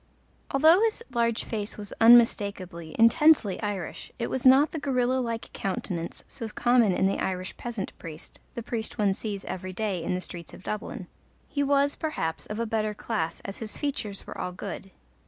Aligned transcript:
Although 0.49 0.81
his 0.81 1.03
large 1.13 1.43
face 1.43 1.77
was 1.77 1.93
unmistakably, 2.01 2.95
intensely 2.97 3.61
Irish, 3.61 4.11
it 4.17 4.31
was 4.31 4.47
not 4.47 4.71
the 4.71 4.79
gorilla 4.79 5.19
like 5.19 5.53
countenance 5.53 6.23
so 6.27 6.49
common 6.49 6.91
in 6.91 7.05
the 7.05 7.19
Irish 7.19 7.55
peasant 7.55 7.95
priest 7.99 8.39
the 8.55 8.63
priest 8.63 8.97
one 8.97 9.13
sees 9.13 9.45
every 9.45 9.73
day 9.73 10.01
in 10.03 10.15
the 10.15 10.19
streets 10.21 10.55
of 10.55 10.63
Dublin. 10.63 11.05
He 11.47 11.61
was, 11.61 11.95
perhaps, 11.95 12.47
of 12.47 12.59
a 12.59 12.65
better 12.65 12.95
class, 12.95 13.41
as 13.45 13.57
his 13.57 13.77
features 13.77 14.25
were 14.25 14.35
all 14.35 14.53
good. 14.53 14.89